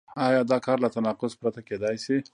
[0.27, 2.15] آیا دا کار له تناقض پرته کېدای شي؟